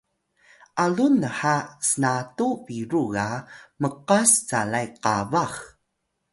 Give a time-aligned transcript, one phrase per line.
[0.83, 1.55] alun nha
[1.89, 3.27] snatu biru ga
[3.81, 5.53] mqas calay qabax